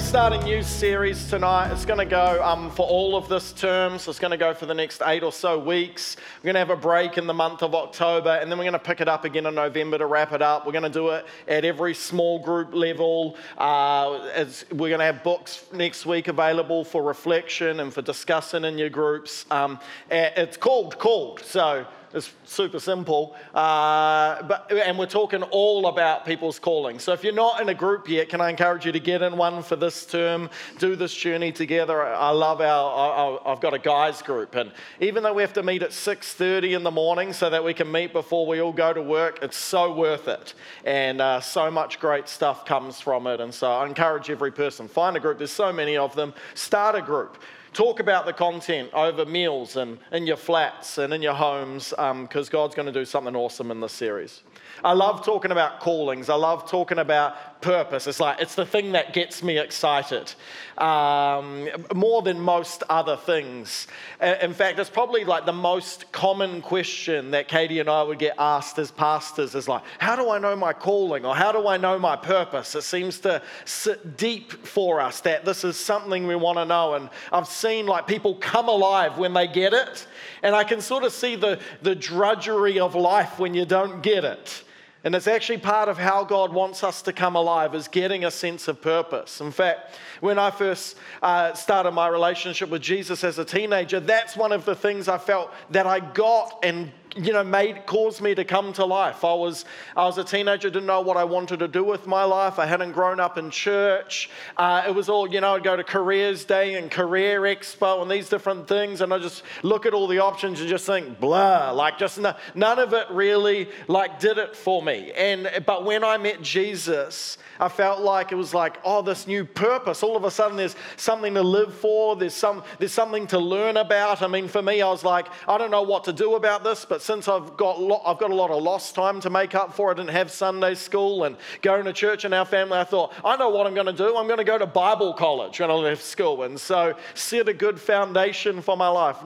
[0.00, 1.70] to start a new series tonight.
[1.72, 4.54] It's going to go um, for all of this term, so it's going to go
[4.54, 6.16] for the next eight or so weeks.
[6.38, 8.72] We're going to have a break in the month of October, and then we're going
[8.72, 10.64] to pick it up again in November to wrap it up.
[10.64, 13.36] We're going to do it at every small group level.
[13.58, 18.78] Uh, we're going to have books next week available for reflection and for discussing in
[18.78, 19.44] your groups.
[19.50, 19.78] Um,
[20.10, 23.36] it's called Called, so it's super simple.
[23.54, 26.98] Uh, but, and we're talking all about people's calling.
[26.98, 29.36] So if you're not in a group yet, can I encourage you to get in
[29.36, 30.50] one for this term?
[30.78, 32.04] Do this journey together.
[32.04, 34.56] I love our, I've got a guys group.
[34.56, 37.74] And even though we have to meet at 6.30 in the morning so that we
[37.74, 40.54] can meet before we all go to work, it's so worth it.
[40.84, 43.40] And uh, so much great stuff comes from it.
[43.40, 45.38] And so I encourage every person, find a group.
[45.38, 46.34] There's so many of them.
[46.54, 47.38] Start a group.
[47.72, 52.48] Talk about the content over meals and in your flats and in your homes because
[52.48, 54.42] um, God's going to do something awesome in this series.
[54.84, 56.28] I love talking about callings.
[56.28, 58.06] I love talking about purpose.
[58.06, 60.32] It's like, it's the thing that gets me excited
[60.78, 63.86] um, more than most other things.
[64.20, 68.34] In fact, it's probably like the most common question that Katie and I would get
[68.38, 71.76] asked as pastors is like, how do I know my calling or how do I
[71.76, 72.74] know my purpose?
[72.74, 76.94] It seems to sit deep for us that this is something we want to know.
[76.94, 80.06] And I've seen like people come alive when they get it.
[80.42, 84.24] And I can sort of see the, the drudgery of life when you don't get
[84.24, 84.64] it.
[85.02, 88.30] And it's actually part of how God wants us to come alive, is getting a
[88.30, 89.40] sense of purpose.
[89.40, 94.36] In fact, when I first uh, started my relationship with Jesus as a teenager, that's
[94.36, 98.34] one of the things I felt that I got and you know, made caused me
[98.34, 99.24] to come to life.
[99.24, 99.64] I was
[99.96, 102.58] I was a teenager, didn't know what I wanted to do with my life.
[102.58, 104.30] I hadn't grown up in church.
[104.56, 105.56] Uh, it was all you know.
[105.56, 109.42] I'd go to careers day and career expo and these different things, and I just
[109.62, 113.06] look at all the options and just think blah, like just no, none of it
[113.10, 115.12] really like did it for me.
[115.12, 119.44] And but when I met Jesus, I felt like it was like, oh, this new
[119.44, 120.02] purpose.
[120.02, 122.16] All of a sudden, there's something to live for.
[122.16, 124.22] There's some, there's something to learn about.
[124.22, 126.86] I mean, for me, I was like, I don't know what to do about this,
[126.86, 129.74] but since I've got, lo- I've got a lot of lost time to make up
[129.74, 132.78] for, I didn't have Sunday school and going to church in our family.
[132.78, 134.16] I thought, I know what I'm going to do.
[134.16, 137.54] I'm going to go to Bible college when I left school, and so set a
[137.54, 139.18] good foundation for my life.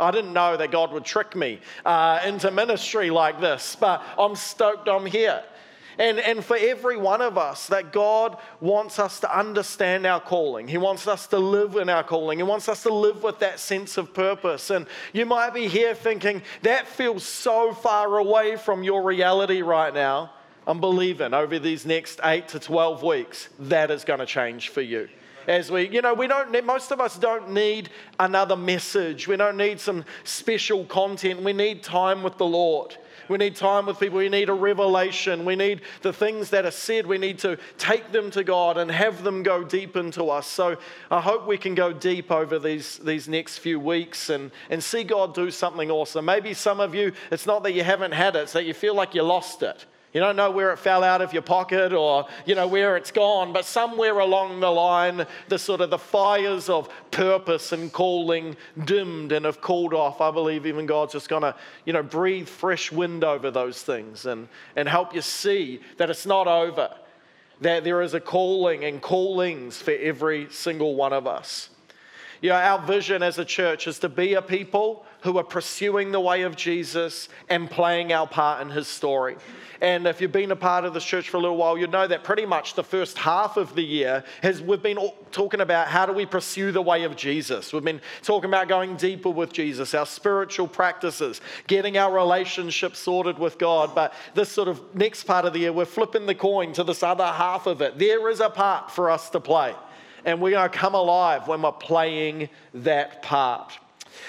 [0.00, 4.34] I didn't know that God would trick me uh, into ministry like this, but I'm
[4.34, 5.44] stoked I'm here.
[5.98, 10.68] And, and for every one of us, that God wants us to understand our calling.
[10.68, 12.38] He wants us to live in our calling.
[12.38, 14.70] He wants us to live with that sense of purpose.
[14.70, 19.92] And you might be here thinking, that feels so far away from your reality right
[19.92, 20.32] now.
[20.66, 24.80] I'm believing over these next eight to 12 weeks, that is going to change for
[24.80, 25.08] you
[25.46, 29.26] as we, you know, we don't need, most of us don't need another message.
[29.26, 31.42] We don't need some special content.
[31.42, 32.96] We need time with the Lord.
[33.32, 34.18] We need time with people.
[34.18, 35.46] We need a revelation.
[35.46, 37.06] We need the things that are said.
[37.06, 40.46] We need to take them to God and have them go deep into us.
[40.46, 40.76] So
[41.10, 45.02] I hope we can go deep over these, these next few weeks and, and see
[45.02, 46.26] God do something awesome.
[46.26, 48.94] Maybe some of you, it's not that you haven't had it, it's that you feel
[48.94, 49.86] like you lost it.
[50.12, 53.10] You don't know where it fell out of your pocket or, you know, where it's
[53.10, 58.56] gone, but somewhere along the line, the sort of the fires of purpose and calling
[58.84, 60.20] dimmed and have cooled off.
[60.20, 61.54] I believe even God's just going to,
[61.86, 66.26] you know, breathe fresh wind over those things and, and help you see that it's
[66.26, 66.90] not over,
[67.62, 71.70] that there is a calling and callings for every single one of us.
[72.42, 76.10] You know, our vision as a church is to be a people who are pursuing
[76.10, 79.36] the way of Jesus and playing our part in his story.
[79.80, 82.08] And if you've been a part of this church for a little while, you'd know
[82.08, 84.98] that pretty much the first half of the year has we've been
[85.30, 87.72] talking about how do we pursue the way of Jesus.
[87.72, 93.38] We've been talking about going deeper with Jesus, our spiritual practices, getting our relationship sorted
[93.38, 93.94] with God.
[93.94, 97.04] But this sort of next part of the year, we're flipping the coin to this
[97.04, 98.00] other half of it.
[98.00, 99.76] There is a part for us to play.
[100.24, 103.78] And we're going to come alive when we're playing that part.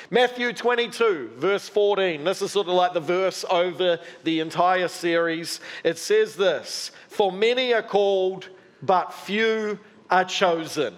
[0.09, 2.23] Matthew 22, verse 14.
[2.23, 5.59] This is sort of like the verse over the entire series.
[5.83, 8.49] It says this For many are called,
[8.81, 9.79] but few
[10.09, 10.95] are chosen.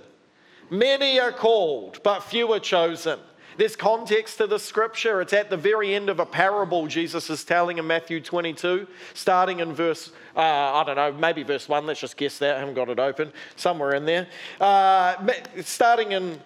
[0.70, 3.20] Many are called, but few are chosen.
[3.58, 5.22] There's context to the scripture.
[5.22, 9.60] It's at the very end of a parable Jesus is telling in Matthew 22, starting
[9.60, 11.86] in verse, uh, I don't know, maybe verse 1.
[11.86, 12.58] Let's just guess that.
[12.58, 13.32] I haven't got it open.
[13.56, 14.28] Somewhere in there.
[14.60, 15.16] Uh,
[15.62, 16.40] starting in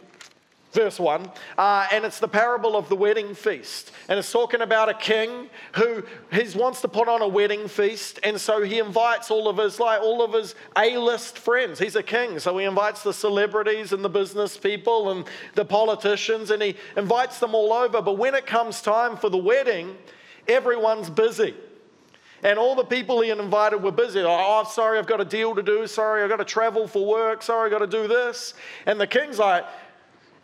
[0.71, 3.91] verse 1, uh, and it's the parable of the wedding feast.
[4.07, 8.19] And it's talking about a king who he wants to put on a wedding feast,
[8.23, 11.79] and so he invites all of his like all of his A-list friends.
[11.79, 15.25] He's a king, so he invites the celebrities and the business people and
[15.55, 18.01] the politicians, and he invites them all over.
[18.01, 19.97] But when it comes time for the wedding,
[20.47, 21.55] everyone's busy.
[22.41, 24.21] And all the people he had invited were busy.
[24.25, 25.85] Oh, sorry, I've got a deal to do.
[25.87, 27.43] Sorry, I've got to travel for work.
[27.43, 28.53] Sorry, I've got to do this.
[28.85, 29.65] And the king's like,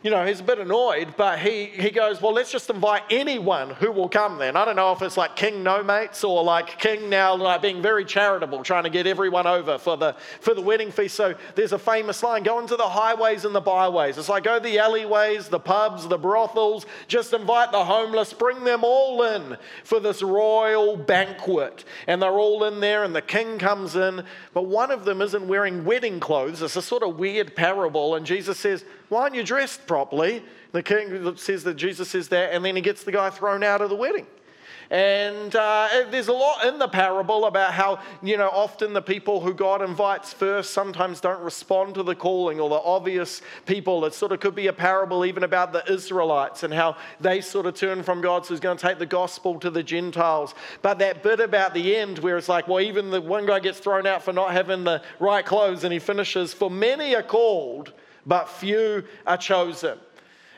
[0.06, 3.70] you know, he's a bit annoyed, but he, he goes, Well, let's just invite anyone
[3.70, 4.54] who will come then.
[4.54, 7.82] I don't know if it's like King No Mates or like King now like being
[7.82, 11.16] very charitable, trying to get everyone over for the, for the wedding feast.
[11.16, 14.16] So there's a famous line go into the highways and the byways.
[14.16, 18.84] It's like go the alleyways, the pubs, the brothels, just invite the homeless, bring them
[18.84, 21.84] all in for this royal banquet.
[22.06, 24.22] And they're all in there, and the king comes in,
[24.54, 26.62] but one of them isn't wearing wedding clothes.
[26.62, 30.42] It's a sort of weird parable, and Jesus says, why aren't you dressed properly?
[30.72, 33.80] The king says that Jesus says that, and then he gets the guy thrown out
[33.80, 34.26] of the wedding.
[34.90, 39.40] And uh, there's a lot in the parable about how, you know, often the people
[39.40, 44.04] who God invites first sometimes don't respond to the calling or the obvious people.
[44.04, 47.66] It sort of could be a parable even about the Israelites and how they sort
[47.66, 50.54] of turn from God, so he's going to take the gospel to the Gentiles.
[50.82, 53.80] But that bit about the end where it's like, well, even the one guy gets
[53.80, 57.92] thrown out for not having the right clothes and he finishes, for many are called
[58.26, 59.98] but few are chosen.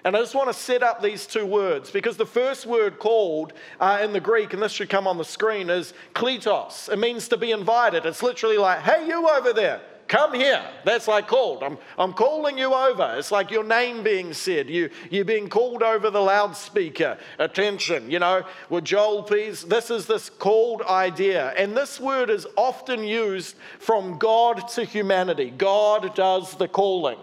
[0.05, 3.53] And I just want to set up these two words because the first word called
[3.81, 6.91] uh, in the Greek, and this should come on the screen, is kletos.
[6.91, 8.07] It means to be invited.
[8.07, 10.65] It's literally like, hey, you over there, come here.
[10.85, 11.65] That's like called.
[11.65, 13.17] I'm, I'm calling you over.
[13.19, 14.71] It's like your name being said.
[14.71, 17.19] You, you're being called over the loudspeaker.
[17.39, 19.65] Attention, you know, with Joel, please.
[19.65, 21.53] This is this called idea.
[21.57, 25.51] And this word is often used from God to humanity.
[25.51, 27.19] God does the calling.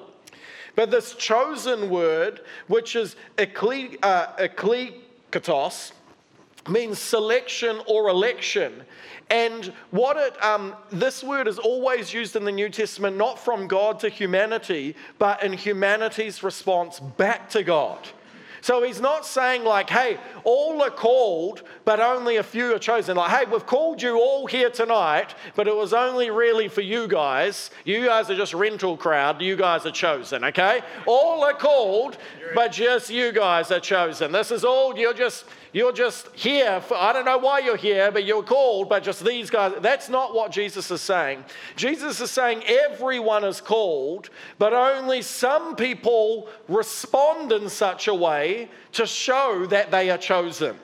[0.76, 4.48] But this chosen word, which is ekle, uh,
[6.68, 8.84] means selection or election.
[9.30, 13.68] And what it, um, this word is always used in the New Testament, not from
[13.68, 18.08] God to humanity, but in humanity's response back to God.
[18.66, 23.16] So he's not saying, like, hey, all are called, but only a few are chosen.
[23.16, 27.08] Like, hey, we've called you all here tonight, but it was only really for you
[27.08, 27.70] guys.
[27.84, 29.40] You guys are just rental crowd.
[29.40, 30.82] You guys are chosen, okay?
[31.06, 32.18] All are called,
[32.56, 34.32] but just you guys are chosen.
[34.32, 36.82] This is all, you're just, you're just here.
[36.82, 39.74] For, I don't know why you're here, but you're called, but just these guys.
[39.82, 41.46] That's not what Jesus is saying.
[41.76, 48.55] Jesus is saying everyone is called, but only some people respond in such a way
[48.94, 50.78] to show that they are chosen.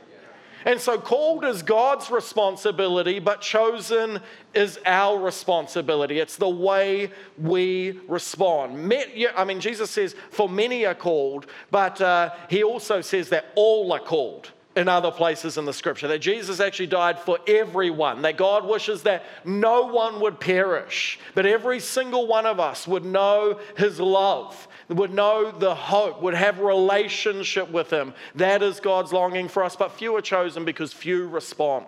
[0.66, 4.20] And so, called is God's responsibility, but chosen
[4.54, 6.20] is our responsibility.
[6.20, 8.94] It's the way we respond.
[9.36, 13.92] I mean, Jesus says, For many are called, but uh, he also says that all
[13.92, 18.38] are called in other places in the scripture that Jesus actually died for everyone, that
[18.38, 23.60] God wishes that no one would perish, but every single one of us would know
[23.78, 28.14] his love, would know the hope, would have relationship with him.
[28.36, 31.86] That is God's longing for us, but few are chosen because few respond.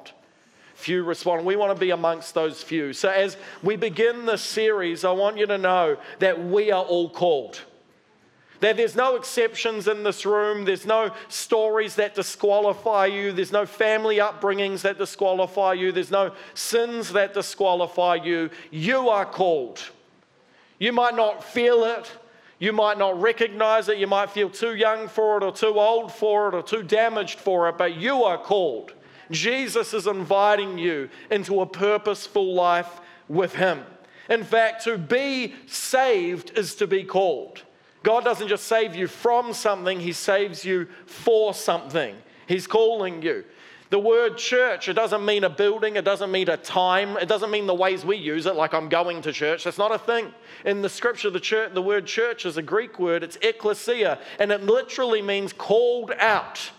[0.75, 1.45] Few respond.
[1.45, 2.93] We want to be amongst those few.
[2.93, 7.09] So, as we begin this series, I want you to know that we are all
[7.09, 7.61] called.
[8.59, 10.63] That there's no exceptions in this room.
[10.63, 13.33] There's no stories that disqualify you.
[13.33, 15.91] There's no family upbringings that disqualify you.
[15.91, 18.49] There's no sins that disqualify you.
[18.71, 19.81] You are called.
[20.79, 22.09] You might not feel it.
[22.63, 23.97] You might not recognize it.
[23.97, 27.41] You might feel too young for it, or too old for it, or too damaged
[27.41, 28.93] for it, but you are called.
[29.31, 33.83] Jesus is inviting you into a purposeful life with Him.
[34.29, 37.63] In fact, to be saved is to be called.
[38.01, 42.15] God doesn't just save you from something, He saves you for something.
[42.47, 43.43] He's calling you.
[43.93, 47.51] The word church, it doesn't mean a building, it doesn't mean a time, it doesn't
[47.51, 49.65] mean the ways we use it, like I'm going to church.
[49.65, 50.33] That's not a thing.
[50.65, 54.51] In the scripture, the, church, the word church is a Greek word, it's ekklesia, and
[54.51, 56.71] it literally means called out.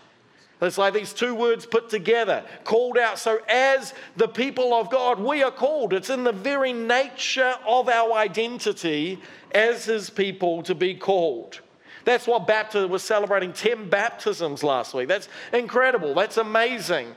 [0.61, 3.17] It's like these two words put together, called out.
[3.17, 5.93] So, as the people of God, we are called.
[5.93, 9.21] It's in the very nature of our identity
[9.53, 11.61] as his people to be called.
[12.05, 15.07] That's what baptism was celebrating 10 baptisms last week.
[15.07, 16.13] That's incredible.
[16.13, 17.15] That's amazing.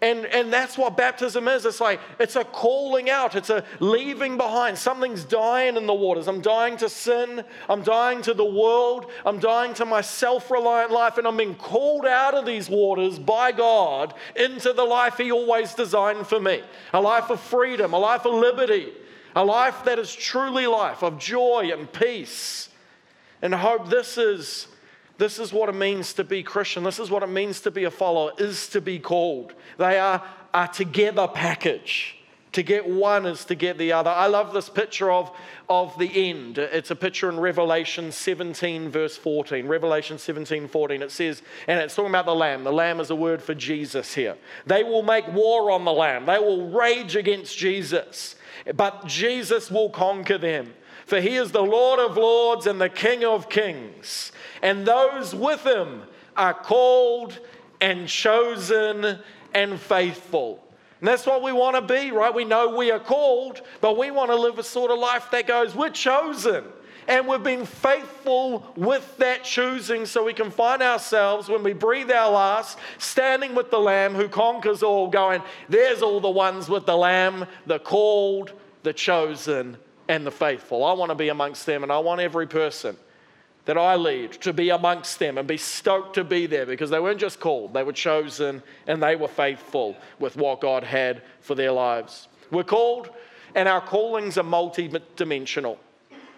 [0.00, 1.66] And, and that's what baptism is.
[1.66, 4.78] It's like, it's a calling out, it's a leaving behind.
[4.78, 6.28] Something's dying in the waters.
[6.28, 10.92] I'm dying to sin, I'm dying to the world, I'm dying to my self reliant
[10.92, 15.32] life, and I'm being called out of these waters by God into the life He
[15.32, 18.92] always designed for me a life of freedom, a life of liberty
[19.36, 22.70] a life that is truly life of joy and peace
[23.42, 23.88] and hope.
[23.88, 24.68] This is,
[25.18, 26.84] this is what it means to be Christian.
[26.84, 29.54] This is what it means to be a follower, is to be called.
[29.78, 30.22] They are
[30.54, 32.18] a together package
[32.52, 34.10] To get one is to get the other.
[34.10, 35.30] I love this picture of,
[35.68, 36.56] of the end.
[36.56, 39.68] It's a picture in Revelation 17, verse 14.
[39.68, 41.02] Revelation 17, 14.
[41.02, 42.64] It says, and it's talking about the Lamb.
[42.64, 44.36] The Lamb is a word for Jesus here.
[44.66, 48.34] They will make war on the Lamb, they will rage against Jesus,
[48.74, 50.72] but Jesus will conquer them.
[51.08, 54.30] For he is the Lord of lords and the King of kings.
[54.60, 56.02] And those with him
[56.36, 57.38] are called
[57.80, 59.18] and chosen
[59.54, 60.62] and faithful.
[61.00, 62.34] And that's what we want to be, right?
[62.34, 65.46] We know we are called, but we want to live a sort of life that
[65.46, 66.62] goes, we're chosen.
[67.06, 72.10] And we've been faithful with that choosing so we can find ourselves when we breathe
[72.10, 76.84] our last, standing with the Lamb who conquers all, going, There's all the ones with
[76.84, 80.84] the Lamb, the called, the chosen, and the faithful.
[80.84, 82.96] I want to be amongst them, and I want every person
[83.66, 87.00] that I lead to be amongst them and be stoked to be there because they
[87.00, 91.54] weren't just called, they were chosen and they were faithful with what God had for
[91.54, 92.28] their lives.
[92.50, 93.10] We're called,
[93.54, 95.78] and our callings are multi-dimensional.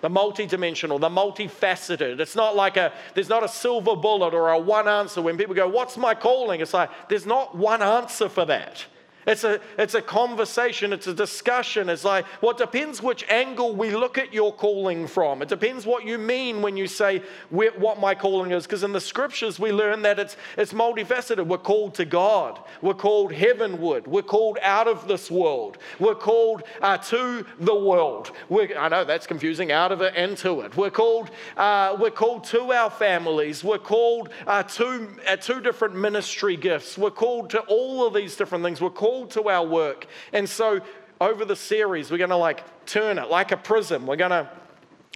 [0.00, 2.18] The multi-dimensional, the multifaceted.
[2.18, 5.54] It's not like a there's not a silver bullet or a one answer when people
[5.54, 8.86] go, "What's my calling?" It's like there's not one answer for that.
[9.26, 11.88] It's a, it's a conversation, it's a discussion.
[11.88, 15.42] It's like, well, it depends which angle we look at your calling from.
[15.42, 18.64] It depends what you mean when you say what my calling is.
[18.64, 21.46] Because in the scriptures, we learn that it's, it's multifaceted.
[21.46, 26.62] We're called to God, we're called heavenward, we're called out of this world, we're called
[26.80, 28.32] uh, to the world.
[28.48, 30.76] We're, I know that's confusing, out of it and to it.
[30.76, 35.94] We're called, uh, we're called to our families, we're called uh, to uh, two different
[35.94, 38.80] ministry gifts, we're called to all of these different things.
[38.80, 40.06] We're called called to our work.
[40.32, 40.80] And so
[41.20, 44.06] over the series, we're going to like turn it like a prism.
[44.06, 44.48] We're going to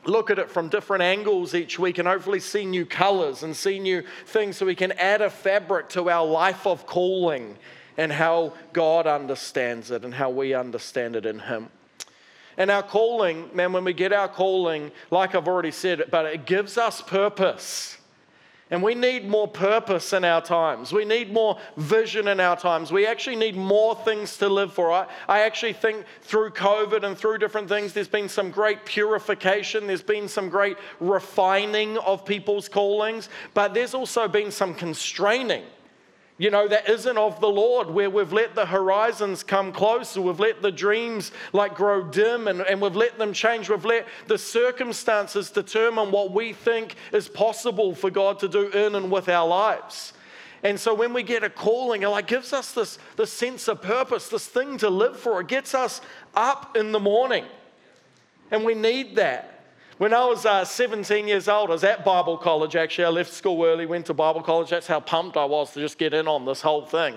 [0.05, 3.79] look at it from different angles each week and hopefully see new colors and see
[3.79, 7.57] new things so we can add a fabric to our life of calling
[7.97, 11.69] and how God understands it and how we understand it in Him.
[12.57, 16.47] And our calling, man, when we get our calling, like I've already said, but it
[16.47, 17.97] gives us purpose.
[18.71, 20.93] And we need more purpose in our times.
[20.93, 22.91] We need more vision in our times.
[22.91, 24.91] We actually need more things to live for.
[24.91, 29.87] I, I actually think through COVID and through different things, there's been some great purification,
[29.87, 35.65] there's been some great refining of people's callings, but there's also been some constraining
[36.37, 40.41] you know, that isn't of the Lord, where we've let the horizons come closer, we've
[40.41, 44.37] let the dreams like grow dim and, and we've let them change, we've let the
[44.37, 49.47] circumstances determine what we think is possible for God to do in and with our
[49.47, 50.13] lives.
[50.65, 53.83] And so when we get a calling, it like gives us this, this sense of
[53.83, 55.41] purpose, this thing to live for.
[55.41, 56.01] It gets us
[56.35, 57.45] up in the morning.
[58.51, 59.54] And we need that.
[59.97, 63.05] When I was uh, 17 years old, I was at Bible college actually.
[63.05, 64.71] I left school early, went to Bible college.
[64.71, 67.15] That's how pumped I was to just get in on this whole thing.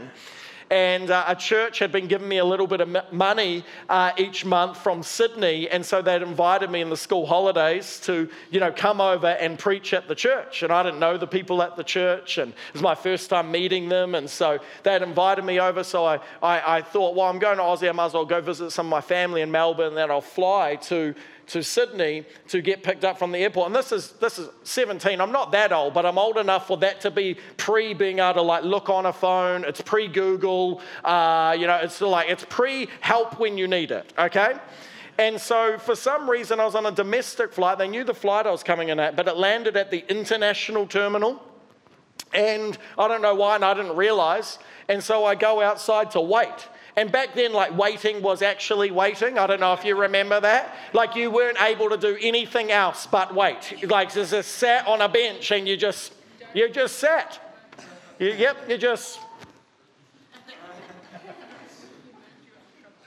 [0.69, 4.45] And uh, a church had been giving me a little bit of money uh, each
[4.45, 5.67] month from Sydney.
[5.69, 9.57] And so they'd invited me in the school holidays to, you know, come over and
[9.57, 10.61] preach at the church.
[10.61, 12.37] And I didn't know the people at the church.
[12.37, 14.13] And it was my first time meeting them.
[14.13, 15.83] And so they'd invited me over.
[15.83, 17.89] So I, I, I thought, well, I'm going to Aussie.
[17.89, 19.87] I might as well go visit some of my family in Melbourne.
[19.87, 21.15] And then I'll fly to
[21.47, 23.67] to Sydney to get picked up from the airport.
[23.67, 25.19] And this is this is 17.
[25.21, 28.35] I'm not that old, but I'm old enough for that to be pre being able
[28.35, 29.63] to like look on a phone.
[29.63, 30.81] It's pre Google.
[31.03, 34.13] Uh, you know, it's like it's pre help when you need it.
[34.17, 34.55] Okay.
[35.19, 37.79] And so, for some reason, I was on a domestic flight.
[37.79, 40.85] They knew the flight I was coming in at, but it landed at the international
[40.85, 41.41] terminal.
[42.33, 44.59] And I don't know why, and I didn't realize.
[44.87, 46.67] And so I go outside to wait.
[46.97, 49.37] And back then, like waiting was actually waiting.
[49.37, 50.75] I don't know if you remember that.
[50.93, 53.87] Like you weren't able to do anything else but wait.
[53.87, 56.13] Like just sat on a bench and you just,
[56.55, 57.39] you just sat.
[58.17, 59.19] You, yep, you just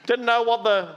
[0.07, 0.95] didn't know what the,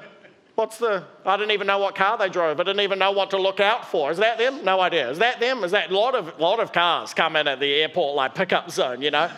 [0.53, 2.59] what's the, I didn't even know what car they drove.
[2.59, 4.11] I didn't even know what to look out for.
[4.11, 4.63] Is that them?
[4.63, 5.09] No idea.
[5.09, 5.63] Is that them?
[5.63, 8.69] Is that a lot of, lot of cars come in at the airport, like pickup
[8.69, 9.31] zone, you know?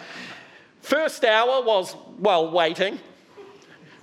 [0.82, 3.00] First hour was, well, waiting.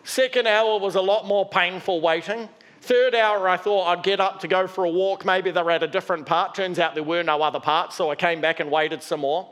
[0.04, 2.49] Second hour was a lot more painful waiting.
[2.80, 5.25] Third hour, I thought I'd get up to go for a walk.
[5.25, 6.54] Maybe they're at a different part.
[6.54, 9.49] Turns out there were no other parts, so I came back and waited some more.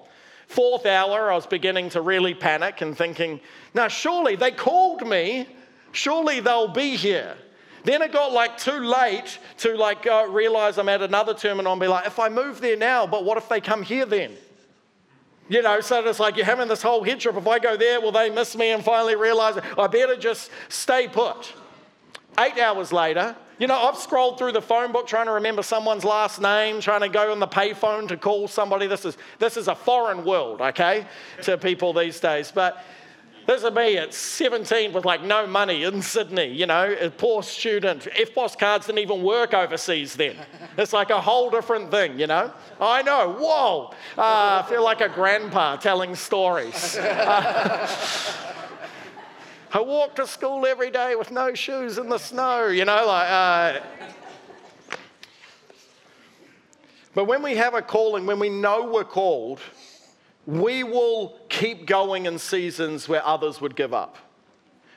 [0.48, 3.40] Fourth hour, I was beginning to really panic and thinking,
[3.72, 5.46] now surely they called me.
[5.92, 7.36] Surely they'll be here.
[7.84, 11.80] Then it got like too late to like uh, realize I'm at another terminal and
[11.80, 14.36] be like, if I move there now, but what if they come here then?
[15.50, 17.36] You know, so it's like you're having this whole head trip.
[17.36, 18.70] If I go there, will they miss me?
[18.70, 21.52] And finally realize I better just stay put.
[22.38, 26.04] Eight hours later, you know, I've scrolled through the phone book trying to remember someone's
[26.04, 28.86] last name, trying to go on the payphone to call somebody.
[28.86, 31.04] This is, this is a foreign world, okay,
[31.42, 32.52] to people these days.
[32.54, 32.84] But
[33.50, 37.42] This is me at 17 with like no money in Sydney, you know, a poor
[37.42, 38.02] student.
[38.02, 40.36] EFTPOS cards didn't even work overseas then.
[40.78, 42.52] It's like a whole different thing, you know?
[42.80, 43.92] I know, whoa.
[44.16, 46.96] Uh, I feel like a grandpa telling stories.
[47.10, 47.88] Uh,
[49.72, 53.30] I walk to school every day with no shoes in the snow, you know, like.
[53.30, 53.80] Uh,
[57.14, 59.60] but when we have a calling, when we know we're called,
[60.46, 64.16] we will keep going in seasons where others would give up.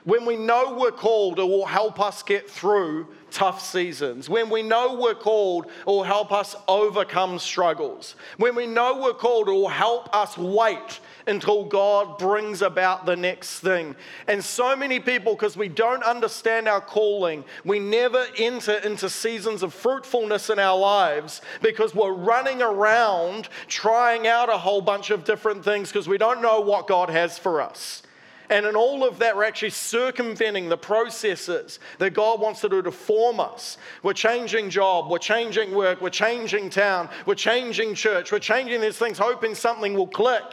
[0.06, 4.30] When we know we're called, it will help us get through tough seasons.
[4.30, 8.16] When we know we're called, it will help us overcome struggles.
[8.38, 13.16] When we know we're called, it will help us wait until God brings about the
[13.16, 13.96] next thing.
[14.28, 19.64] And so many people, because we don't understand our calling, we never enter into seasons
[19.64, 25.24] of fruitfulness in our lives because we're running around trying out a whole bunch of
[25.24, 28.04] different things because we don't know what God has for us.
[28.50, 32.82] And in all of that, we're actually circumventing the processes that God wants to do
[32.82, 33.78] to form us.
[34.04, 38.98] We're changing job, we're changing work, we're changing town, we're changing church, we're changing these
[38.98, 40.44] things, hoping something will click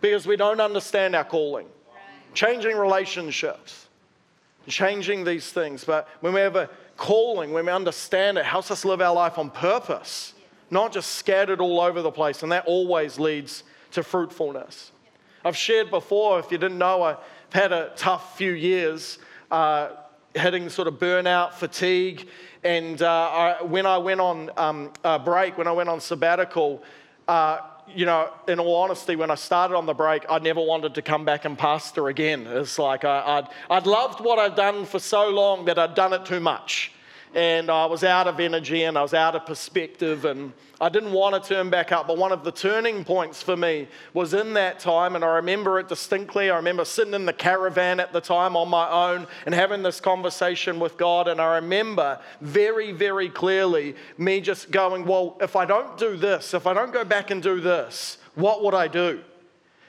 [0.00, 1.66] because we don't understand our calling.
[2.34, 3.86] Changing relationships,
[4.66, 5.84] changing these things.
[5.84, 9.14] But when we have a calling, when we understand it, it helps us live our
[9.14, 10.34] life on purpose,
[10.70, 12.42] not just scattered all over the place.
[12.42, 14.92] And that always leads to fruitfulness.
[15.44, 17.18] I've shared before, if you didn't know, I've
[17.52, 19.18] had a tough few years.
[19.50, 19.90] Uh,
[20.36, 22.28] hitting sort of burnout, fatigue.
[22.62, 24.92] And uh, I, when I went on um,
[25.24, 26.82] break, when I went on sabbatical,
[27.26, 30.94] uh, you know, in all honesty, when I started on the break, I never wanted
[30.94, 32.46] to come back and pastor again.
[32.46, 36.12] It's like I, would I'd loved what I'd done for so long that I'd done
[36.12, 36.92] it too much.
[37.34, 41.12] And I was out of energy and I was out of perspective and I didn't
[41.12, 42.06] want to turn back up.
[42.06, 45.78] But one of the turning points for me was in that time, and I remember
[45.78, 46.50] it distinctly.
[46.50, 50.00] I remember sitting in the caravan at the time on my own and having this
[50.00, 51.28] conversation with God.
[51.28, 56.52] And I remember very, very clearly me just going, Well, if I don't do this,
[56.52, 59.22] if I don't go back and do this, what would I do?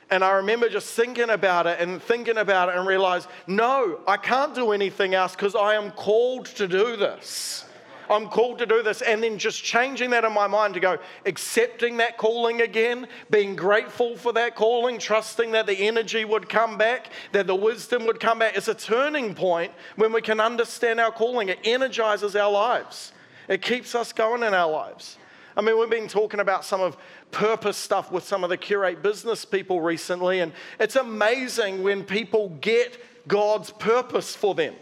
[0.09, 4.17] And I remember just thinking about it and thinking about it and realized, no, I
[4.17, 7.65] can't do anything else because I am called to do this.
[8.09, 9.01] I'm called to do this.
[9.01, 13.55] And then just changing that in my mind to go, accepting that calling again, being
[13.55, 18.21] grateful for that calling, trusting that the energy would come back, that the wisdom would
[18.21, 18.55] come back.
[18.55, 21.49] It's a turning point when we can understand our calling.
[21.49, 23.11] It energizes our lives,
[23.47, 25.17] it keeps us going in our lives.
[25.55, 26.97] I mean, we've been talking about some of
[27.31, 32.49] purpose stuff with some of the Curate business people recently, and it's amazing when people
[32.61, 34.73] get God's purpose for them.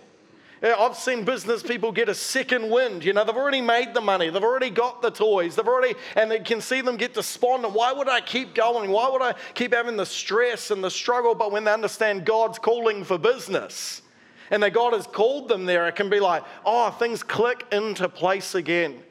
[0.63, 3.03] I've seen business people get a second wind.
[3.03, 6.31] You know, they've already made the money, they've already got the toys, they've already, and
[6.31, 7.73] they can see them get despondent.
[7.73, 8.89] Why would I keep going?
[8.89, 11.35] Why would I keep having the stress and the struggle?
[11.35, 14.01] But when they understand God's calling for business
[14.49, 18.07] and that God has called them there, it can be like, oh, things click into
[18.09, 19.03] place again.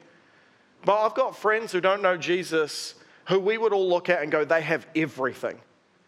[0.83, 4.31] But I've got friends who don't know Jesus who we would all look at and
[4.31, 5.59] go, they have everything.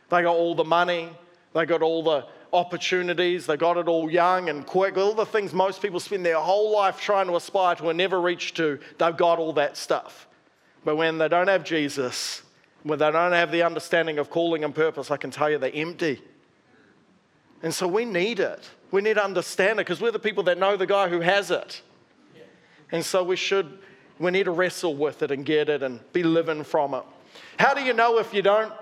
[0.09, 1.09] They got all the money,
[1.53, 5.53] they got all the opportunities, they got it all young and quick, all the things
[5.53, 9.17] most people spend their whole life trying to aspire to and never reach to, they've
[9.17, 10.27] got all that stuff.
[10.85, 12.43] But when they don't have Jesus,
[12.83, 15.71] when they don't have the understanding of calling and purpose, I can tell you they're
[15.73, 16.21] empty.
[17.61, 18.69] And so we need it.
[18.91, 21.51] We need to understand it because we're the people that know the guy who has
[21.51, 21.81] it.
[22.91, 23.79] And so we should
[24.19, 27.03] we need to wrestle with it and get it and be living from it.
[27.59, 28.73] How do you know if you don't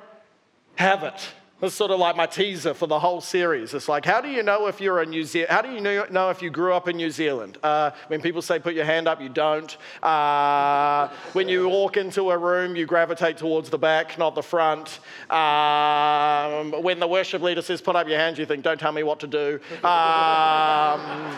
[0.76, 1.30] have it?
[1.62, 3.74] That's sort of like my teaser for the whole series.
[3.74, 5.52] It's like, how do you know if you're a New Zealand?
[5.52, 7.58] How do you know if you grew up in New Zealand?
[7.64, 9.78] Uh, when people say put your hand up, you don't.
[10.04, 15.00] Uh, when you walk into a room, you gravitate towards the back, not the front.
[15.32, 19.04] Um, when the worship leader says put up your hands, you think, don't tell me
[19.04, 19.62] what to do.
[19.82, 21.32] Um,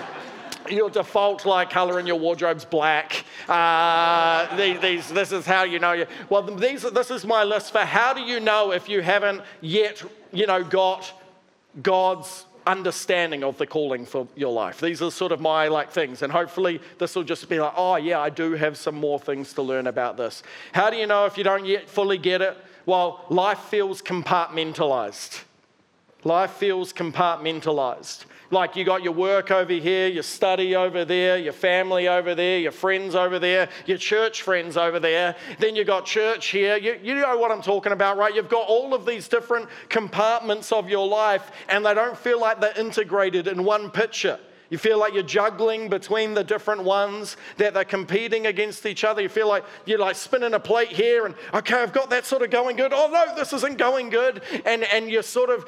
[0.70, 3.26] your default like color in your wardrobe's black.
[3.48, 6.06] Uh, these, this is how you know you.
[6.30, 10.04] Well, these, this is my list for how do you know if you haven't yet,
[10.32, 11.12] you know, got
[11.82, 14.82] God's understanding of the calling for your life.
[14.82, 17.96] These are sort of my like things, and hopefully this will just be like, oh
[17.96, 20.44] yeah, I do have some more things to learn about this.
[20.74, 22.58] How do you know if you don't yet fully get it?
[22.86, 25.44] Well, life feels compartmentalized.
[26.24, 28.26] Life feels compartmentalized.
[28.50, 32.60] Like you got your work over here, your study over there, your family over there,
[32.60, 35.36] your friends over there, your church friends over there.
[35.60, 36.78] Then you got church here.
[36.78, 38.34] You, you know what I'm talking about, right?
[38.34, 42.62] You've got all of these different compartments of your life, and they don't feel like
[42.62, 44.40] they're integrated in one picture.
[44.70, 49.22] You feel like you're juggling between the different ones, that they're competing against each other.
[49.22, 52.42] You feel like you're like spinning a plate here and, okay, I've got that sort
[52.42, 52.92] of going good.
[52.94, 54.42] Oh, no, this isn't going good.
[54.66, 55.66] And, and you're sort of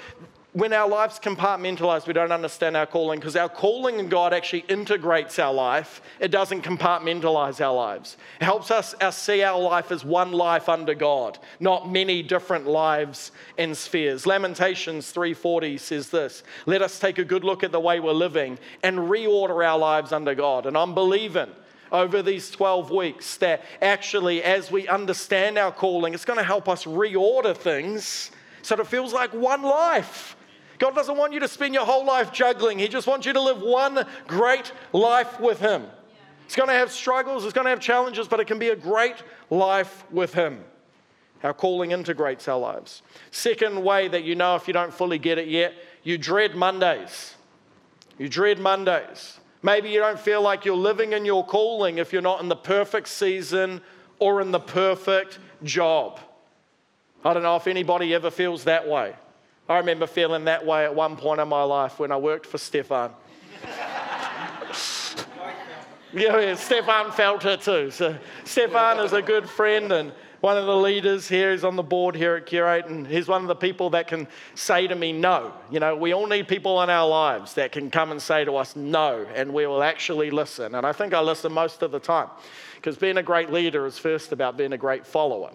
[0.53, 4.65] when our lives compartmentalize, we don't understand our calling because our calling in God actually
[4.67, 6.01] integrates our life.
[6.19, 8.17] It doesn't compartmentalize our lives.
[8.41, 12.65] It helps us, us see our life as one life under God, not many different
[12.65, 14.25] lives and spheres.
[14.25, 18.57] Lamentations 3:40 says this: "Let us take a good look at the way we're living
[18.81, 21.51] and reorder our lives under God." And I'm believing
[21.91, 26.67] over these 12 weeks that actually, as we understand our calling, it's going to help
[26.67, 28.31] us reorder things
[28.63, 30.35] so it feels like one life
[30.79, 32.79] God doesn't want you to spend your whole life juggling.
[32.79, 35.85] He just wants you to live one great life with Him.
[36.45, 38.75] It's going to have struggles, it's going to have challenges, but it can be a
[38.75, 39.17] great
[39.49, 40.63] life with Him.
[41.43, 43.01] Our calling integrates our lives.
[43.31, 47.35] Second way that you know if you don't fully get it yet, you dread Mondays.
[48.17, 49.39] You dread Mondays.
[49.61, 52.55] Maybe you don't feel like you're living in your calling if you're not in the
[52.55, 53.81] perfect season
[54.19, 56.19] or in the perfect job.
[57.23, 59.13] I don't know if anybody ever feels that way.
[59.69, 62.57] I remember feeling that way at one point in my life when I worked for
[62.57, 63.11] Stefan.
[66.11, 67.91] yeah, yeah, Stefan felt it too.
[67.91, 71.51] So Stefan is a good friend and one of the leaders here.
[71.51, 74.27] He's on the board here at Curate, and he's one of the people that can
[74.55, 75.53] say to me no.
[75.69, 78.55] You know, we all need people in our lives that can come and say to
[78.55, 80.73] us no, and we will actually listen.
[80.73, 82.29] And I think I listen most of the time,
[82.75, 85.51] because being a great leader is first about being a great follower.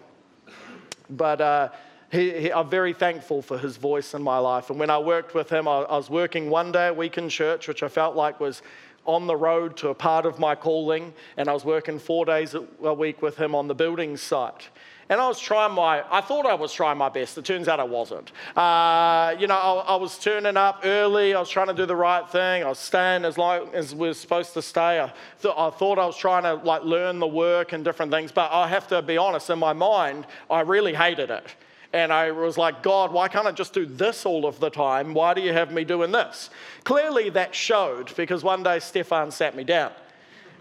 [1.09, 1.69] But uh,
[2.11, 4.69] he, he, I'm very thankful for his voice in my life.
[4.69, 7.29] And when I worked with him, I, I was working one day a week in
[7.29, 8.61] church, which I felt like was
[9.05, 12.55] on the road to a part of my calling, and I was working four days
[12.55, 14.69] a week with him on the building site.
[15.07, 17.37] And I was trying my, I thought I was trying my best.
[17.37, 18.31] It turns out I wasn't.
[18.57, 21.35] Uh, you know, I, I, was turning up early.
[21.35, 22.63] I was trying to do the right thing.
[22.63, 24.99] I was staying as long as we were supposed to stay.
[24.99, 25.13] I,
[25.43, 28.31] th- I thought I was trying to like learn the work and different things.
[28.31, 31.55] But I have to be honest, in my mind, I really hated it.
[31.95, 35.13] And I was like, God, why can't I just do this all of the time?
[35.13, 36.49] Why do you have me doing this?
[36.83, 39.93] Clearly, that showed because one day Stefan sat me down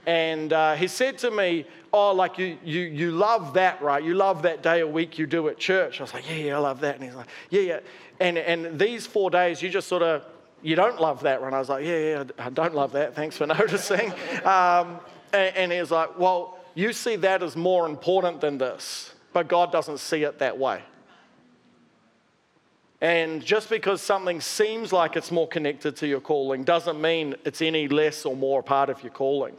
[0.07, 4.03] and uh, he said to me, Oh, like you, you, you love that, right?
[4.03, 5.99] You love that day a week you do at church.
[5.99, 6.95] I was like, Yeah, yeah, I love that.
[6.95, 7.81] And he's like, Yeah, yeah.
[8.21, 10.25] And, and these four days, you just sort of,
[10.63, 11.53] you don't love that one.
[11.53, 13.17] I was like, Yeah, yeah, I don't love that.
[13.17, 14.13] Thanks for noticing.
[14.45, 15.01] Um,
[15.33, 19.49] and, and he was like, Well, you see that as more important than this, but
[19.49, 20.81] God doesn't see it that way.
[23.01, 27.61] And just because something seems like it's more connected to your calling doesn't mean it's
[27.61, 29.55] any less or more part of your calling.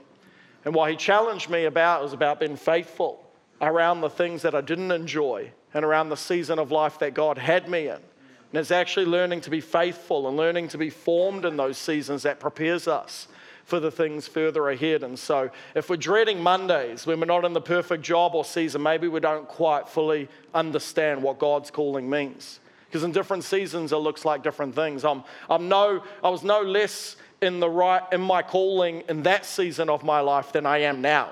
[0.64, 3.24] And what he challenged me about was about being faithful
[3.62, 7.38] around the things that I didn't enjoy and around the season of life that God
[7.38, 7.96] had me in.
[7.98, 12.24] And it's actually learning to be faithful and learning to be formed in those seasons
[12.24, 13.28] that prepares us
[13.66, 15.04] for the things further ahead.
[15.04, 18.82] And so, if we're dreading Mondays when we're not in the perfect job or season,
[18.82, 23.98] maybe we don't quite fully understand what God's calling means because in different seasons it
[23.98, 25.04] looks like different things.
[25.04, 29.46] I'm, I'm no, I was no less in, the right, in my calling in that
[29.46, 31.32] season of my life than I am now.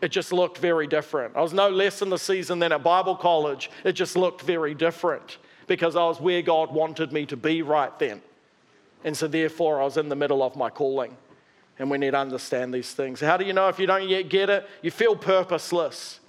[0.00, 1.36] It just looked very different.
[1.36, 3.70] I was no less in the season than at Bible college.
[3.84, 7.96] It just looked very different because I was where God wanted me to be right
[7.98, 8.22] then.
[9.04, 11.16] And so, therefore, I was in the middle of my calling.
[11.78, 13.20] And we need to understand these things.
[13.20, 14.68] How do you know if you don't yet get it?
[14.82, 16.20] You feel purposeless.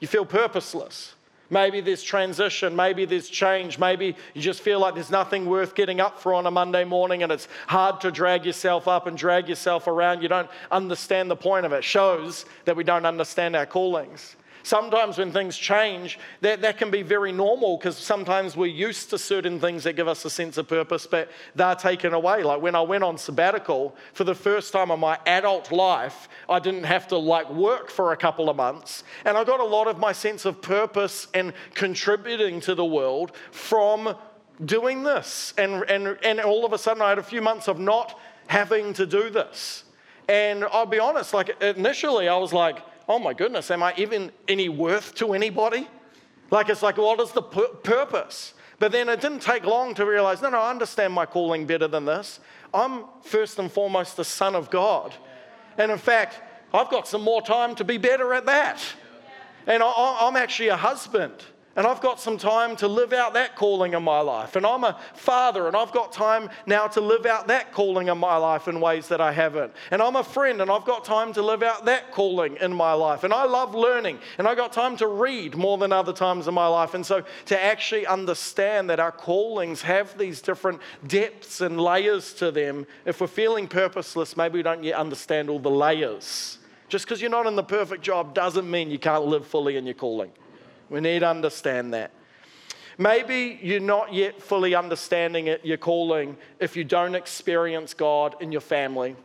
[0.00, 1.14] You feel purposeless.
[1.52, 6.00] Maybe there's transition, maybe there's change, maybe you just feel like there's nothing worth getting
[6.00, 9.50] up for on a Monday morning and it's hard to drag yourself up and drag
[9.50, 10.22] yourself around.
[10.22, 11.84] You don't understand the point of it.
[11.84, 14.34] shows that we don't understand our callings.
[14.62, 19.18] Sometimes when things change, that, that can be very normal because sometimes we're used to
[19.18, 22.42] certain things that give us a sense of purpose, but they're taken away.
[22.42, 26.58] Like when I went on sabbatical, for the first time in my adult life, I
[26.58, 29.04] didn't have to like work for a couple of months.
[29.24, 33.32] And I got a lot of my sense of purpose and contributing to the world
[33.50, 34.16] from
[34.64, 35.54] doing this.
[35.58, 38.92] And, and, and all of a sudden, I had a few months of not having
[38.94, 39.84] to do this.
[40.28, 44.30] And I'll be honest, like initially, I was like, oh my goodness, am I even
[44.48, 45.88] any worth to anybody?
[46.50, 48.54] Like, it's like, what is the purpose?
[48.78, 51.88] But then it didn't take long to realize, no, no, I understand my calling better
[51.88, 52.40] than this.
[52.74, 55.14] I'm first and foremost the Son of God.
[55.78, 56.40] And in fact,
[56.74, 58.82] I've got some more time to be better at that.
[59.66, 61.34] And I'm actually a husband.
[61.74, 64.56] And I've got some time to live out that calling in my life.
[64.56, 68.18] And I'm a father, and I've got time now to live out that calling in
[68.18, 69.72] my life in ways that I haven't.
[69.90, 72.92] And I'm a friend, and I've got time to live out that calling in my
[72.92, 73.24] life.
[73.24, 76.52] And I love learning, and I've got time to read more than other times in
[76.52, 76.92] my life.
[76.92, 82.50] And so to actually understand that our callings have these different depths and layers to
[82.50, 86.58] them, if we're feeling purposeless, maybe we don't yet understand all the layers.
[86.90, 89.86] Just because you're not in the perfect job doesn't mean you can't live fully in
[89.86, 90.30] your calling.
[90.92, 92.10] We need to understand that.
[92.98, 98.52] Maybe you're not yet fully understanding it, your calling, if you don't experience God in
[98.52, 99.16] your family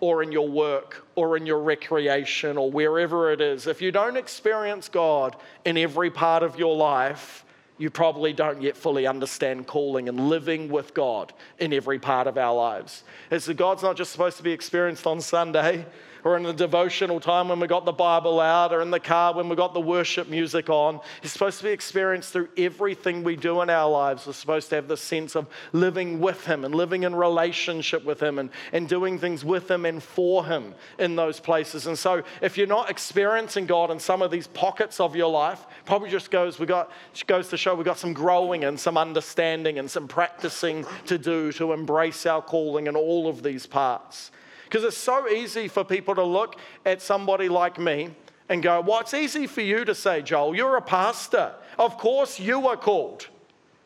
[0.00, 3.66] or in your work or in your recreation or wherever it is.
[3.66, 7.44] If you don't experience God in every part of your life,
[7.76, 12.38] you probably don't yet fully understand calling and living with God in every part of
[12.38, 13.04] our lives.
[13.30, 15.84] It's that God's not just supposed to be experienced on Sunday
[16.24, 19.34] or in the devotional time when we got the Bible out, or in the car
[19.34, 21.00] when we got the worship music on.
[21.22, 24.26] It's supposed to be experienced through everything we do in our lives.
[24.26, 28.22] We're supposed to have the sense of living with Him and living in relationship with
[28.22, 31.86] Him and, and doing things with Him and for Him in those places.
[31.86, 35.66] And so, if you're not experiencing God in some of these pockets of your life,
[35.84, 36.90] probably just goes we got
[37.26, 41.52] goes to show we've got some growing and some understanding and some practicing to do
[41.52, 44.30] to embrace our calling in all of these parts.
[44.70, 46.54] Because it's so easy for people to look
[46.86, 48.10] at somebody like me
[48.48, 51.54] and go, Well, it's easy for you to say, Joel, you're a pastor.
[51.76, 53.26] Of course, you are called,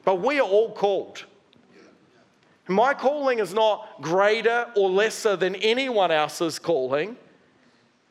[0.04, 1.24] but we are all called.
[2.68, 7.16] My calling is not greater or lesser than anyone else's calling.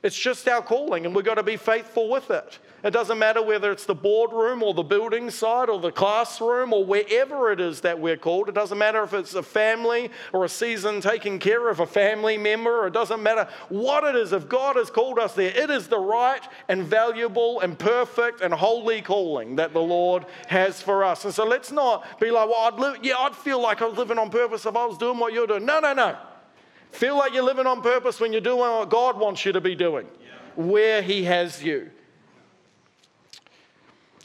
[0.01, 2.57] It's just our calling, and we've got to be faithful with it.
[2.83, 6.83] It doesn't matter whether it's the boardroom or the building site or the classroom or
[6.83, 8.49] wherever it is that we're called.
[8.49, 12.37] It doesn't matter if it's a family or a season taking care of a family
[12.37, 12.85] member.
[12.85, 14.33] It doesn't matter what it is.
[14.33, 18.53] If God has called us there, it is the right and valuable and perfect and
[18.53, 21.23] holy calling that the Lord has for us.
[21.23, 23.97] And so let's not be like, well, I'd live, yeah, I'd feel like I was
[23.97, 25.65] living on purpose if I was doing what you're doing.
[25.65, 26.17] No, no, no.
[26.91, 29.73] Feel like you're living on purpose when you're doing what God wants you to be
[29.73, 30.63] doing, yeah.
[30.63, 31.89] where He has you.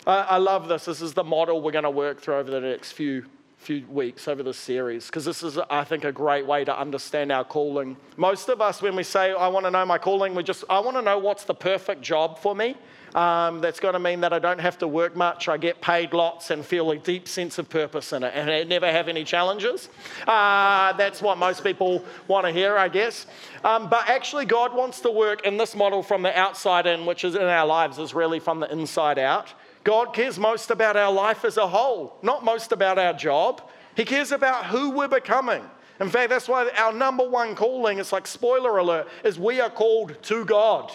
[0.09, 0.87] I, I love this.
[0.87, 3.27] This is the model we're going to work through over the next few
[3.59, 7.33] few weeks over this series because this is i think a great way to understand
[7.33, 7.97] our calling.
[8.17, 10.79] Most of us when we say i want to know my calling we just i
[10.79, 12.77] want to know what's the perfect job for me.
[13.17, 15.49] Um, that's going to mean that i don't have to work much.
[15.49, 18.63] I get paid lots and feel a deep sense of purpose in it and I
[18.63, 19.89] never have any challenges.
[20.25, 23.27] Uh, that's what most people want to hear i guess.
[23.65, 27.25] Um, but actually god wants to work in this model from the outside in which
[27.25, 29.53] is in our lives is really from the inside out
[29.89, 33.63] God cares most about our life as a whole, not most about our job.
[33.97, 35.63] He cares about who we're becoming.
[35.99, 39.71] In fact, that's why our number one calling, it's like spoiler alert, is we are
[39.71, 40.93] called to God.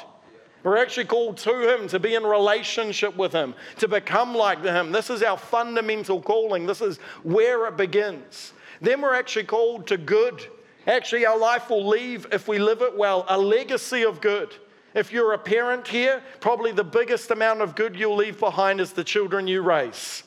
[0.61, 4.91] We're actually called to Him to be in relationship with Him, to become like Him.
[4.91, 6.67] This is our fundamental calling.
[6.67, 8.53] This is where it begins.
[8.79, 10.45] Then we're actually called to good.
[10.85, 14.53] Actually, our life will leave, if we live it well, a legacy of good.
[14.93, 18.93] If you're a parent here, probably the biggest amount of good you'll leave behind is
[18.93, 20.23] the children you raise.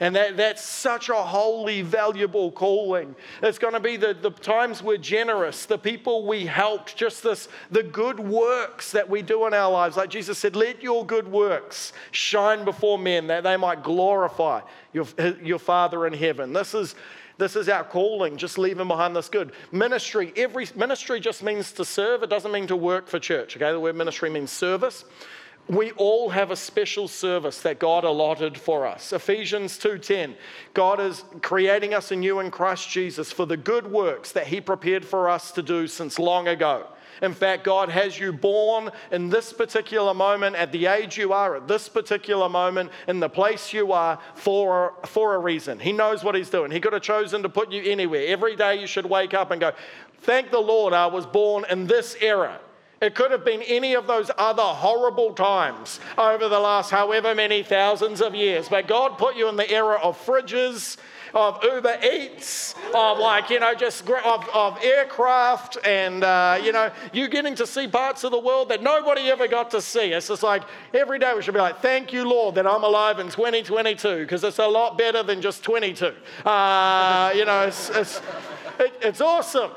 [0.00, 3.16] And that, that's such a holy, valuable calling.
[3.42, 7.48] It's going to be the, the times we're generous, the people we helped, just this,
[7.72, 9.96] the good works that we do in our lives.
[9.96, 14.60] Like Jesus said, let your good works shine before men that they might glorify
[14.92, 15.06] your,
[15.42, 16.52] your Father in heaven.
[16.52, 16.94] This is,
[17.38, 19.52] this is our calling, just leaving behind this good.
[19.70, 22.22] Ministry, every ministry just means to serve.
[22.24, 23.56] It doesn't mean to work for church.
[23.56, 25.04] Okay, the word ministry means service.
[25.68, 29.12] We all have a special service that God allotted for us.
[29.12, 30.34] Ephesians 2:10.
[30.74, 35.04] God is creating us anew in Christ Jesus for the good works that he prepared
[35.04, 36.86] for us to do since long ago.
[37.22, 41.56] In fact, God has you born in this particular moment, at the age you are,
[41.56, 45.78] at this particular moment, in the place you are, for, for a reason.
[45.78, 46.70] He knows what He's doing.
[46.70, 48.26] He could have chosen to put you anywhere.
[48.26, 49.72] Every day you should wake up and go,
[50.20, 52.60] Thank the Lord, I was born in this era.
[53.00, 57.62] It could have been any of those other horrible times over the last however many
[57.62, 58.68] thousands of years.
[58.68, 60.96] But God put you in the era of fridges
[61.34, 66.90] of Uber Eats, of like, you know, just of, of aircraft, and, uh, you know,
[67.12, 70.12] you getting to see parts of the world that nobody ever got to see.
[70.12, 70.62] It's just like
[70.94, 74.44] every day we should be like, thank you, Lord, that I'm alive in 2022, because
[74.44, 76.14] it's a lot better than just 22.
[76.44, 78.20] Uh, you know, it's, it's,
[78.78, 79.70] it, it's awesome.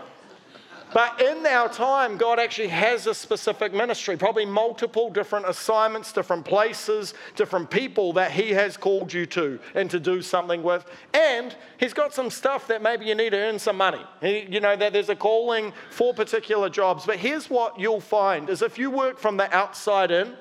[0.93, 6.43] But in our time, God actually has a specific ministry, probably multiple different assignments, different
[6.43, 10.86] places, different people that He has called you to and to do something with.
[11.13, 14.01] And He's got some stuff that maybe you need to earn some money.
[14.19, 17.06] He, you know, that there's a calling for particular jobs.
[17.06, 20.36] But here's what you'll find is if you work from the outside in,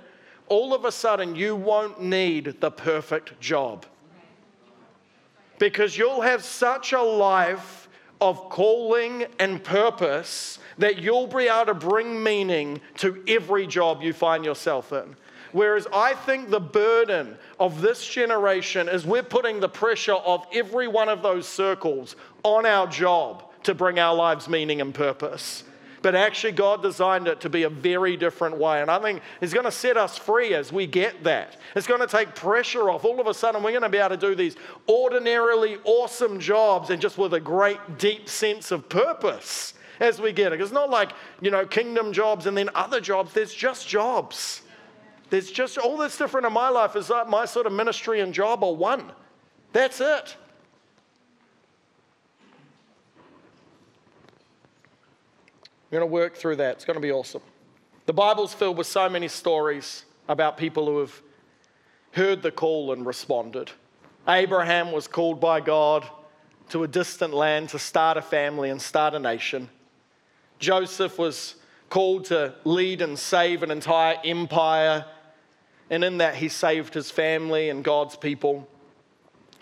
[0.48, 3.86] all of a sudden you won't need the perfect job.
[5.60, 7.88] Because you'll have such a life
[8.20, 14.12] of calling and purpose that you'll be able to bring meaning to every job you
[14.12, 15.16] find yourself in.
[15.52, 20.86] Whereas I think the burden of this generation is we're putting the pressure of every
[20.86, 25.64] one of those circles on our job to bring our lives meaning and purpose.
[26.02, 28.80] But actually, God designed it to be a very different way.
[28.80, 31.58] And I think He's going to set us free as we get that.
[31.76, 33.04] It's going to take pressure off.
[33.04, 34.56] All of a sudden, we're going to be able to do these
[34.88, 40.52] ordinarily awesome jobs and just with a great, deep sense of purpose as we get
[40.52, 40.60] it.
[40.60, 43.34] It's not like, you know, kingdom jobs and then other jobs.
[43.34, 44.62] There's just jobs.
[45.28, 48.34] There's just all that's different in my life is that my sort of ministry and
[48.34, 49.12] job are one.
[49.72, 50.36] That's it.
[55.90, 56.76] We're going to work through that.
[56.76, 57.42] It's going to be awesome.
[58.06, 61.20] The Bible's filled with so many stories about people who have
[62.12, 63.70] heard the call and responded.
[64.28, 66.08] Abraham was called by God
[66.68, 69.68] to a distant land to start a family and start a nation.
[70.60, 71.56] Joseph was
[71.88, 75.04] called to lead and save an entire empire,
[75.90, 78.68] and in that, he saved his family and God's people.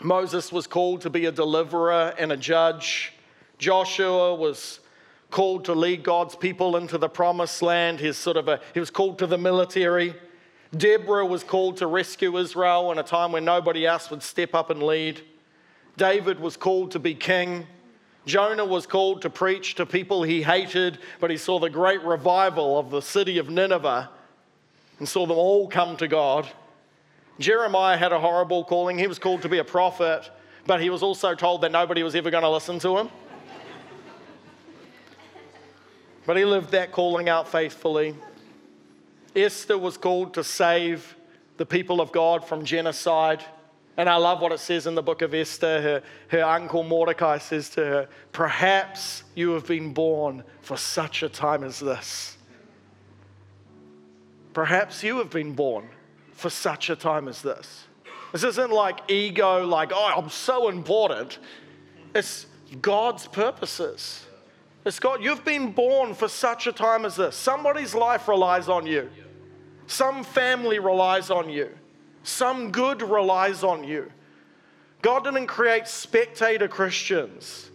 [0.03, 3.15] Moses was called to be a deliverer and a judge.
[3.57, 4.81] Joshua was
[5.31, 8.01] called to lead God's people into the promised land.
[8.01, 10.15] He's sort of a, he was called to the military.
[10.77, 14.71] Deborah was called to rescue Israel in a time when nobody else would step up
[14.71, 15.23] and lead.
[15.97, 17.67] David was called to be king.
[18.27, 22.79] Jonah was called to preach to people he hated, but he saw the great revival
[22.79, 24.11] of the city of Nineveh
[24.99, 26.47] and saw them all come to God.
[27.39, 28.99] Jeremiah had a horrible calling.
[28.99, 30.31] He was called to be a prophet,
[30.67, 33.09] but he was also told that nobody was ever going to listen to him.
[36.29, 38.15] But he lived that calling out faithfully.
[39.35, 41.17] Esther was called to save
[41.57, 43.43] the people of God from genocide.
[43.97, 45.81] And I love what it says in the book of Esther.
[45.81, 51.31] Her, her uncle Mordecai says to her, Perhaps you have been born for such a
[51.31, 52.37] time as this.
[54.53, 55.89] Perhaps you have been born
[56.33, 57.87] for such a time as this.
[58.33, 61.39] This isn't like ego, like, oh, I'm so important.
[62.15, 62.45] It's
[62.83, 64.27] God's purposes.
[65.01, 67.35] God, you've been born for such a time as this.
[67.35, 69.11] Somebody's life relies on you,
[69.89, 71.71] some family relies on you,
[72.23, 74.13] some good relies on you.
[75.03, 77.71] God didn't create spectator Christians.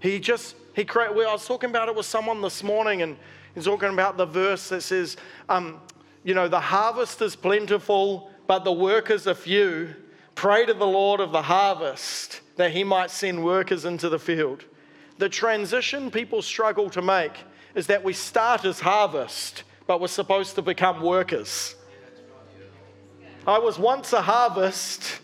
[0.00, 3.16] He just, he created, well, I was talking about it with someone this morning, and
[3.54, 5.16] he's talking about the verse that says,
[5.48, 5.80] um,
[6.22, 9.94] you know, the harvest is plentiful, but the workers are few.
[10.34, 14.64] Pray to the Lord of the harvest that he might send workers into the field.
[15.18, 17.32] The transition people struggle to make
[17.74, 21.74] is that we start as harvest, but we're supposed to become workers.
[23.46, 25.20] I was once a harvest,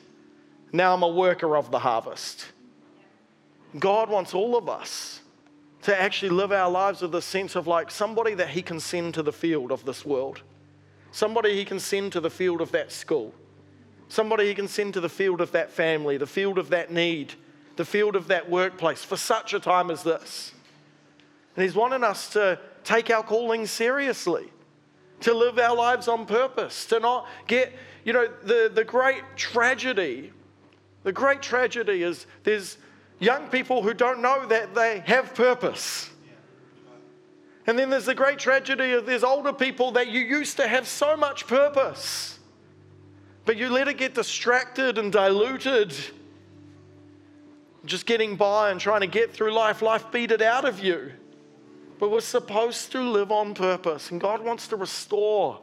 [0.72, 2.46] now I'm a worker of the harvest.
[3.78, 5.20] God wants all of us
[5.82, 9.14] to actually live our lives with a sense of like somebody that He can send
[9.14, 10.42] to the field of this world,
[11.12, 13.34] somebody He can send to the field of that school,
[14.08, 17.34] somebody He can send to the field of that family, the field of that need,
[17.76, 20.52] the field of that workplace for such a time as this.
[21.56, 24.50] And He's wanting us to take our calling seriously,
[25.20, 27.72] to live our lives on purpose, to not get,
[28.04, 30.32] you know, the, the great tragedy.
[31.02, 32.78] The great tragedy is there's
[33.18, 36.10] young people who don't know that they have purpose.
[37.66, 40.86] And then there's the great tragedy of there's older people that you used to have
[40.86, 42.38] so much purpose,
[43.46, 45.94] but you let it get distracted and diluted
[47.84, 51.12] just getting by and trying to get through life, life beat it out of you.
[51.98, 55.60] But we're supposed to live on purpose, and God wants to restore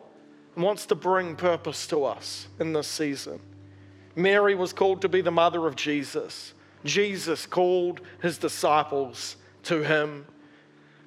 [0.56, 3.40] and wants to bring purpose to us in this season.
[4.16, 6.54] Mary was called to be the mother of Jesus.
[6.84, 10.26] Jesus called his disciples to him.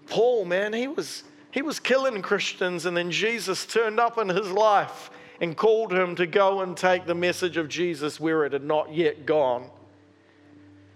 [0.06, 4.50] Paul, man, he was, he was killing Christians, and then Jesus turned up in his
[4.50, 8.64] life and called him to go and take the message of Jesus where it had
[8.64, 9.70] not yet gone.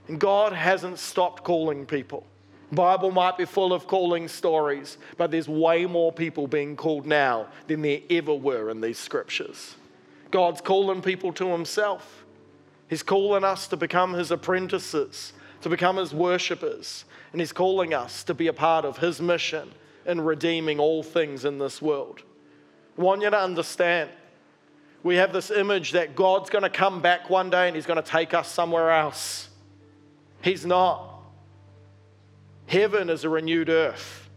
[0.08, 2.26] And God hasn't stopped calling people.
[2.72, 7.46] Bible might be full of calling stories, but there's way more people being called now
[7.66, 9.76] than there ever were in these scriptures.
[10.30, 12.24] God's calling people to himself.
[12.88, 18.22] He's calling us to become his apprentices, to become his worshippers, and he's calling us
[18.24, 19.70] to be a part of his mission
[20.06, 22.22] in redeeming all things in this world.
[22.98, 24.10] I want you to understand
[25.02, 28.02] we have this image that God's going to come back one day and he's going
[28.02, 29.47] to take us somewhere else.
[30.40, 31.08] He's not.
[32.66, 34.28] Heaven is a renewed earth.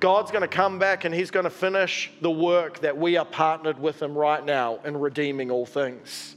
[0.00, 3.24] God's going to come back and He's going to finish the work that we are
[3.24, 6.36] partnered with Him right now in redeeming all things.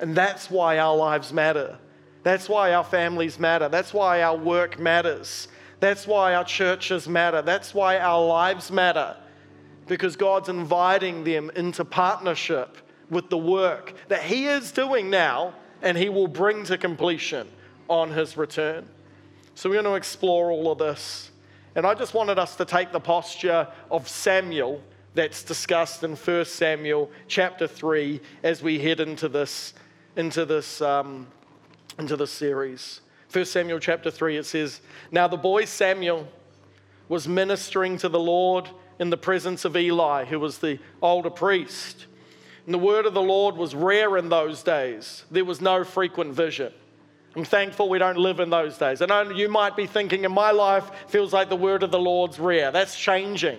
[0.00, 1.78] And that's why our lives matter.
[2.24, 3.68] That's why our families matter.
[3.68, 5.46] That's why our work matters.
[5.78, 7.40] That's why our churches matter.
[7.40, 9.16] That's why our lives matter.
[9.86, 12.76] Because God's inviting them into partnership
[13.08, 17.46] with the work that He is doing now and He will bring to completion
[17.88, 18.86] on his return.
[19.54, 21.30] So we're going to explore all of this.
[21.74, 24.82] And I just wanted us to take the posture of Samuel
[25.14, 29.74] that's discussed in 1 Samuel chapter 3 as we head into this,
[30.16, 31.26] into this, um,
[31.98, 33.00] into this series.
[33.32, 34.80] 1 Samuel chapter 3, it says,
[35.10, 36.28] Now the boy Samuel
[37.08, 38.68] was ministering to the Lord
[38.98, 42.06] in the presence of Eli, who was the older priest.
[42.64, 45.24] And the word of the Lord was rare in those days.
[45.30, 46.72] There was no frequent vision.
[47.36, 49.00] I'm thankful we don't live in those days.
[49.00, 52.38] Know you might be thinking, in my life, feels like the word of the Lord's
[52.38, 52.70] rare.
[52.70, 53.58] That's changing.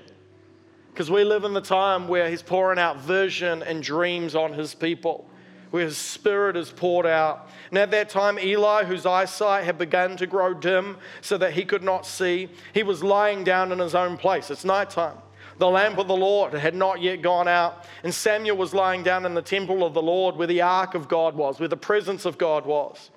[0.91, 4.73] Because we live in the time where He's pouring out vision and dreams on His
[4.73, 5.29] people,
[5.69, 7.51] where His Spirit is poured out.
[7.69, 11.63] And at that time, Eli, whose eyesight had begun to grow dim so that he
[11.63, 14.49] could not see, he was lying down in his own place.
[14.49, 15.17] It's nighttime.
[15.59, 19.25] The lamp of the Lord had not yet gone out, and Samuel was lying down
[19.25, 22.25] in the temple of the Lord where the ark of God was, where the presence
[22.25, 23.11] of God was.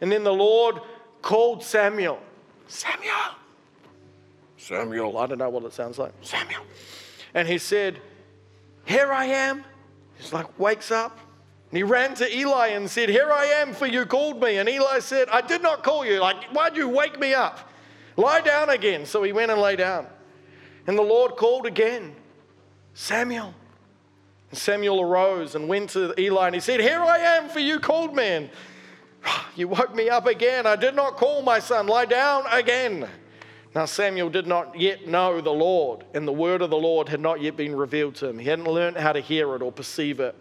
[0.00, 0.80] And then the Lord
[1.22, 2.18] called Samuel.
[2.68, 3.12] Samuel.
[4.56, 5.18] Samuel.
[5.18, 6.12] I don't know what it sounds like.
[6.22, 6.62] Samuel.
[7.34, 8.00] And he said,
[8.84, 9.64] Here I am.
[10.18, 11.18] He's like, wakes up.
[11.70, 14.58] And he ran to Eli and said, Here I am, for you called me.
[14.58, 16.20] And Eli said, I did not call you.
[16.20, 17.70] Like, why'd you wake me up?
[18.16, 19.04] Lie down again.
[19.04, 20.06] So he went and lay down.
[20.86, 22.14] And the Lord called again,
[22.94, 23.52] Samuel.
[24.50, 27.78] And Samuel arose and went to Eli and he said, Here I am, for you
[27.78, 28.24] called me.
[28.24, 28.50] And
[29.56, 30.66] you woke me up again.
[30.66, 31.86] I did not call my son.
[31.86, 33.08] Lie down again.
[33.74, 37.20] Now, Samuel did not yet know the Lord, and the word of the Lord had
[37.20, 38.38] not yet been revealed to him.
[38.38, 40.34] He hadn't learned how to hear it or perceive it.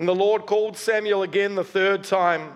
[0.00, 2.54] And the Lord called Samuel again the third time,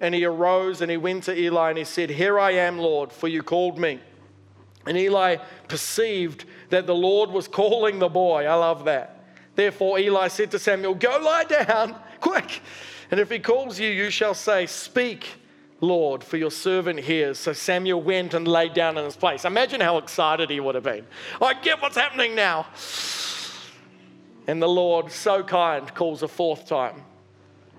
[0.00, 3.12] and he arose and he went to Eli and he said, Here I am, Lord,
[3.12, 4.00] for you called me.
[4.86, 5.36] And Eli
[5.68, 8.46] perceived that the Lord was calling the boy.
[8.46, 9.24] I love that.
[9.54, 12.60] Therefore, Eli said to Samuel, Go lie down, quick.
[13.10, 15.26] And if he calls you, you shall say, Speak,
[15.80, 17.38] Lord, for your servant hears.
[17.38, 19.44] So Samuel went and laid down in his place.
[19.44, 21.06] Imagine how excited he would have been.
[21.40, 22.66] I get what's happening now.
[24.46, 27.02] And the Lord, so kind, calls a fourth time.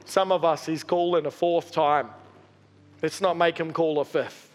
[0.06, 2.10] Some of us, he's calling a fourth time.
[3.02, 4.48] Let's not make him call a fifth.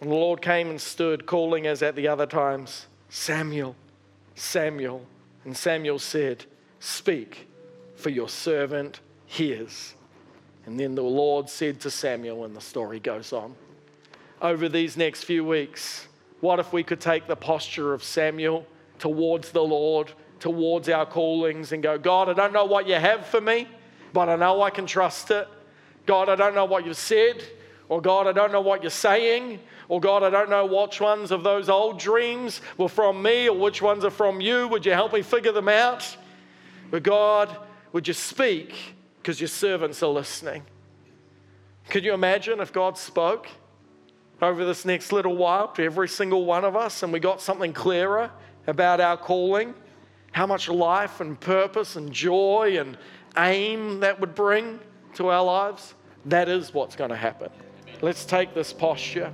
[0.00, 3.76] And the Lord came and stood, calling as at the other times, Samuel,
[4.34, 5.06] Samuel.
[5.44, 6.44] And Samuel said,
[6.80, 7.46] Speak
[8.02, 9.94] for your servant hears.
[10.66, 13.54] And then the Lord said to Samuel, and the story goes on.
[14.40, 16.08] Over these next few weeks,
[16.40, 18.66] what if we could take the posture of Samuel
[18.98, 23.24] towards the Lord, towards our callings, and go, God, I don't know what you have
[23.26, 23.68] for me,
[24.12, 25.46] but I know I can trust it.
[26.04, 27.42] God, I don't know what you've said,
[27.88, 31.30] or God, I don't know what you're saying, or God, I don't know which ones
[31.30, 34.66] of those old dreams were from me or which ones are from you.
[34.68, 36.16] Would you help me figure them out?
[36.90, 37.56] But God,
[37.92, 38.74] would you speak
[39.20, 40.62] because your servants are listening?
[41.88, 43.48] Could you imagine if God spoke
[44.40, 47.72] over this next little while to every single one of us and we got something
[47.72, 48.30] clearer
[48.66, 49.74] about our calling?
[50.32, 52.96] How much life and purpose and joy and
[53.36, 54.80] aim that would bring
[55.14, 55.94] to our lives?
[56.24, 57.50] That is what's going to happen.
[58.00, 59.32] Let's take this posture.